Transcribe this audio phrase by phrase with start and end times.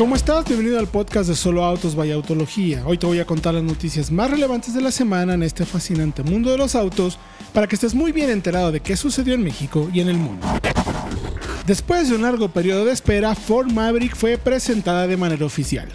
[0.00, 0.46] ¿Cómo estás?
[0.46, 2.82] Bienvenido al podcast de Solo Autos by Autología.
[2.86, 6.22] Hoy te voy a contar las noticias más relevantes de la semana en este fascinante
[6.22, 7.18] mundo de los autos
[7.52, 10.46] para que estés muy bien enterado de qué sucedió en México y en el mundo.
[11.66, 15.90] Después de un largo periodo de espera, Ford Maverick fue presentada de manera oficial.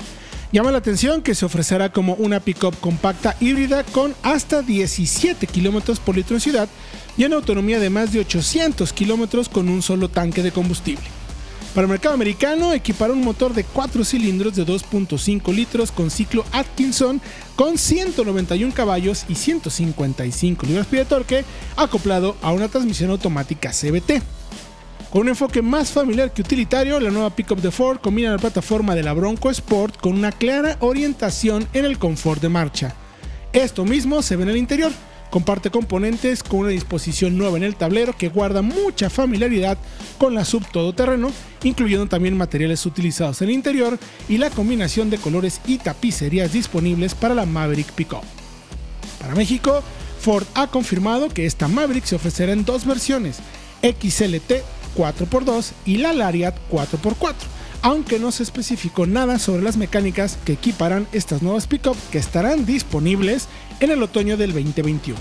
[0.51, 5.97] Llama la atención que se ofrecerá como una pickup compacta híbrida con hasta 17 km
[5.97, 6.69] por litro en ciudad
[7.17, 11.24] y en autonomía de más de 800 km con un solo tanque de combustible.
[11.75, 16.45] Para el mercado americano, equipará un motor de 4 cilindros de 2.5 litros con ciclo
[16.53, 17.19] Atkinson
[17.57, 21.43] con 191 caballos y 155 libras-pie de torque,
[21.75, 24.23] acoplado a una transmisión automática CBT.
[25.09, 28.95] Con un enfoque más familiar que utilitario, la nueva pickup de Ford combina la plataforma
[28.95, 32.95] de la Bronco Sport con una clara orientación en el confort de marcha.
[33.51, 34.93] Esto mismo se ve en el interior
[35.29, 39.77] Comparte componentes con una disposición nueva en el tablero que guarda mucha familiaridad
[40.17, 41.31] con la sub todoterreno,
[41.63, 47.15] incluyendo también materiales utilizados en el interior y la combinación de colores y tapicerías disponibles
[47.15, 48.23] para la Maverick Pickup.
[49.19, 49.83] Para México,
[50.21, 53.39] Ford ha confirmado que esta Maverick se ofrecerá en dos versiones,
[53.81, 54.63] XLT
[54.95, 57.54] 4x2 y la Lariat 4x4
[57.85, 62.65] aunque no se especificó nada sobre las mecánicas que equiparán estas nuevas pickup que estarán
[62.65, 63.47] disponibles
[63.79, 65.19] en el otoño del 2021.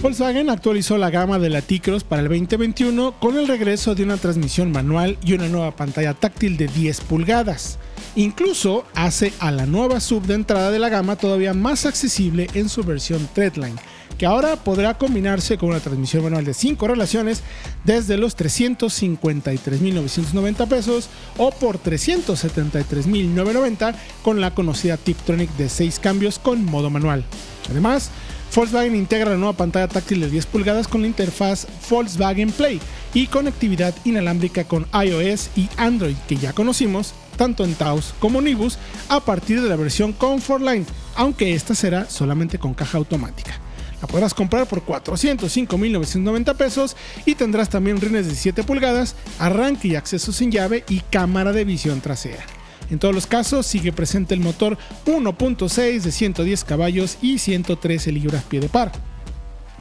[0.00, 4.18] Volkswagen actualizó la gama de la T-Cross para el 2021 con el regreso de una
[4.18, 7.80] transmisión manual y una nueva pantalla táctil de 10 pulgadas.
[8.14, 12.68] Incluso hace a la nueva sub de entrada de la gama todavía más accesible en
[12.68, 13.80] su versión Treadline,
[14.18, 17.42] que ahora podrá combinarse con una transmisión manual de 5 relaciones
[17.84, 26.64] desde los 353.990 pesos o por 373.990 con la conocida Tiptronic de 6 cambios con
[26.64, 27.24] modo manual.
[27.70, 28.10] Además,
[28.54, 32.80] Volkswagen integra la nueva pantalla táctil de 10 pulgadas con la interfaz Volkswagen Play
[33.14, 38.78] y conectividad inalámbrica con iOS y Android que ya conocimos tanto en Taos como Nibus
[39.08, 43.60] a partir de la versión Comfort Line, aunque esta será solamente con caja automática.
[44.00, 49.96] La podrás comprar por 405.990 pesos y tendrás también rines de 7 pulgadas, arranque y
[49.96, 52.44] acceso sin llave y cámara de visión trasera.
[52.90, 58.60] En todos los casos sigue presente el motor 1.6 de 110 caballos y 113 libras-pie
[58.60, 58.92] de par.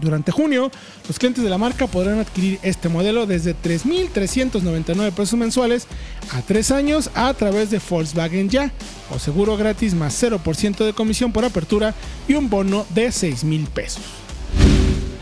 [0.02, 0.72] Durante junio,
[1.08, 5.88] los clientes de la marca podrán adquirir este modelo desde 3.399 pesos mensuales
[6.32, 8.72] a 3 años a través de Volkswagen Ya,
[9.10, 11.96] o seguro gratis más 0% de comisión por apertura
[12.28, 14.04] y un bono de 6.000 pesos.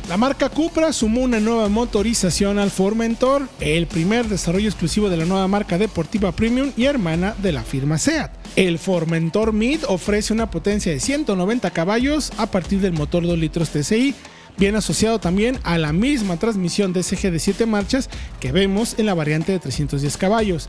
[0.09, 5.25] La marca Cupra sumó una nueva motorización al Formentor, el primer desarrollo exclusivo de la
[5.25, 8.31] nueva marca deportiva premium y hermana de la firma SEAT.
[8.55, 13.69] El Formentor Mid ofrece una potencia de 190 caballos a partir del motor 2 litros
[13.69, 14.13] TCI
[14.57, 19.13] bien asociado también a la misma transmisión DSG de 7 marchas que vemos en la
[19.13, 20.67] variante de 310 caballos.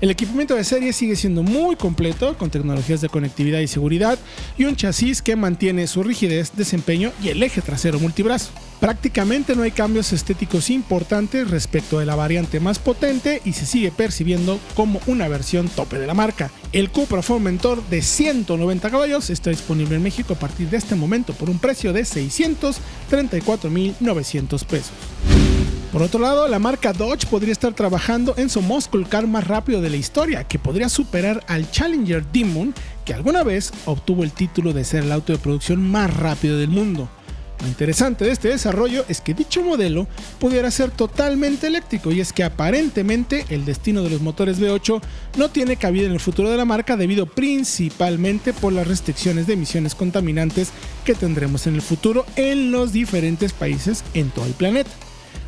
[0.00, 4.16] El equipamiento de serie sigue siendo muy completo, con tecnologías de conectividad y seguridad,
[4.56, 8.52] y un chasis que mantiene su rigidez, desempeño y el eje trasero multibrazo.
[8.78, 13.90] Prácticamente no hay cambios estéticos importantes respecto de la variante más potente y se sigue
[13.90, 16.52] percibiendo como una versión tope de la marca.
[16.72, 21.32] El Cupra Formentor de 190 caballos está disponible en México a partir de este momento
[21.32, 24.92] por un precio de 634.900 pesos.
[25.92, 29.80] Por otro lado, la marca Dodge podría estar trabajando en su muscle car más rápido
[29.80, 32.74] de la historia, que podría superar al Challenger Demon,
[33.06, 36.68] que alguna vez obtuvo el título de ser el auto de producción más rápido del
[36.68, 37.08] mundo.
[37.62, 40.06] Lo interesante de este desarrollo es que dicho modelo
[40.38, 45.00] pudiera ser totalmente eléctrico y es que aparentemente el destino de los motores V8
[45.38, 49.54] no tiene cabida en el futuro de la marca debido principalmente por las restricciones de
[49.54, 50.70] emisiones contaminantes
[51.04, 54.90] que tendremos en el futuro en los diferentes países en todo el planeta.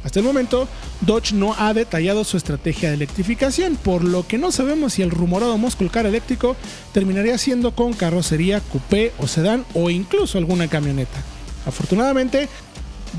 [0.04, 0.66] Hasta el momento,
[1.02, 5.10] Dodge no ha detallado su estrategia de electrificación, por lo que no sabemos si el
[5.10, 6.56] rumorado muscle car eléctrico
[6.92, 11.22] terminaría siendo con carrocería, coupé o sedán o incluso alguna camioneta.
[11.66, 12.48] Afortunadamente,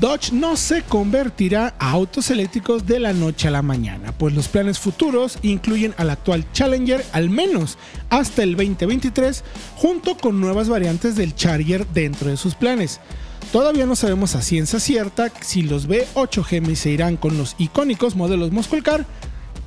[0.00, 4.48] Dodge no se convertirá a autos eléctricos de la noche a la mañana, pues los
[4.48, 7.76] planes futuros incluyen al actual Challenger al menos
[8.08, 9.44] hasta el 2023,
[9.76, 13.00] junto con nuevas variantes del Charger dentro de sus planes.
[13.50, 18.16] Todavía no sabemos a ciencia cierta si los B8 Gemi se irán con los icónicos
[18.16, 18.82] modelos Muscle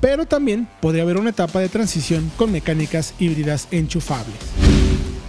[0.00, 4.36] pero también podría haber una etapa de transición con mecánicas híbridas enchufables.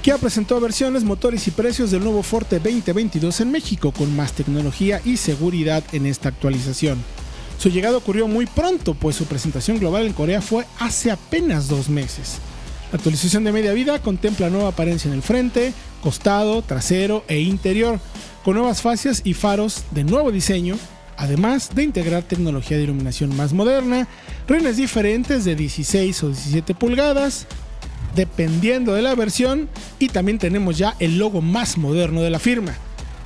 [0.02, 5.02] Kia presentó versiones, motores y precios del nuevo Forte 2022 en México con más tecnología
[5.04, 6.98] y seguridad en esta actualización.
[7.58, 11.90] Su llegada ocurrió muy pronto, pues su presentación global en Corea fue hace apenas dos
[11.90, 12.38] meses.
[12.92, 18.00] La actualización de media vida contempla nueva apariencia en el frente, costado, trasero e interior,
[18.48, 20.78] con nuevas fascias y faros de nuevo diseño,
[21.18, 24.08] además de integrar tecnología de iluminación más moderna,
[24.48, 27.46] rines diferentes de 16 o 17 pulgadas,
[28.16, 29.68] dependiendo de la versión,
[30.00, 32.74] y también tenemos ya el logo más moderno de la firma.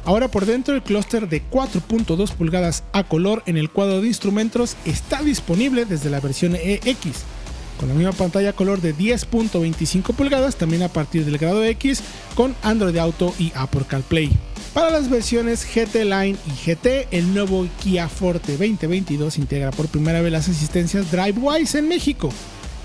[0.05, 4.75] Ahora por dentro el clúster de 4.2 pulgadas a color en el cuadro de instrumentos
[4.85, 6.97] está disponible desde la versión EX,
[7.79, 12.01] con la misma pantalla color de 10.25 pulgadas también a partir del grado X
[12.33, 14.50] con Android Auto y Apple CarPlay.
[14.73, 20.21] Para las versiones GT Line y GT, el nuevo Kia Forte 2022 integra por primera
[20.21, 22.29] vez las asistencias DriveWise en México,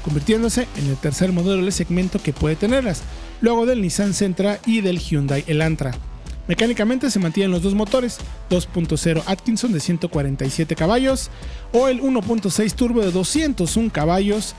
[0.02, 3.02] convirtiéndose en el tercer modelo de segmento que puede tenerlas,
[3.40, 5.92] luego del Nissan Sentra y del Hyundai Elantra.
[6.48, 8.18] Mecánicamente se mantienen los dos motores,
[8.50, 11.30] 2.0 Atkinson de 147 caballos
[11.72, 14.56] o el 1.6 turbo de 201 caballos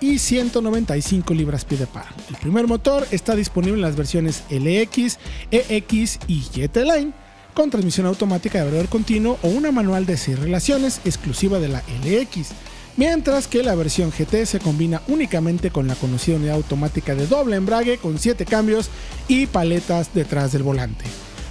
[0.00, 2.06] y 195 libras-pie de par.
[2.28, 5.18] El primer motor está disponible en las versiones LX,
[5.50, 7.12] EX y GT Line
[7.54, 11.82] con transmisión automática de variador continuo o una manual de 6 relaciones exclusiva de la
[12.04, 12.52] LX
[12.96, 17.56] mientras que la versión GT se combina únicamente con la conocida unidad automática de doble
[17.56, 18.90] embrague con 7 cambios
[19.28, 21.04] y paletas detrás del volante.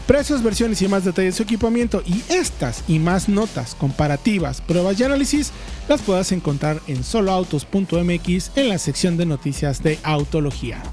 [0.07, 4.99] Precios, versiones y más detalles de su equipamiento y estas y más notas, comparativas, pruebas
[4.99, 5.51] y análisis
[5.87, 10.83] las puedas encontrar en soloautos.mx en la sección de noticias de autología.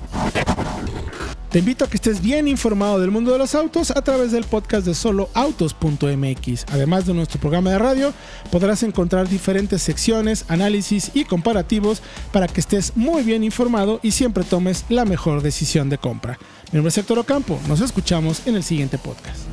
[1.53, 4.45] Te invito a que estés bien informado del mundo de los autos a través del
[4.45, 6.65] podcast de soloautos.mx.
[6.73, 8.15] Además de nuestro programa de radio,
[8.51, 12.01] podrás encontrar diferentes secciones, análisis y comparativos
[12.33, 16.39] para que estés muy bien informado y siempre tomes la mejor decisión de compra.
[16.73, 19.52] Mi nombre es Héctor Ocampo, nos escuchamos en el siguiente podcast.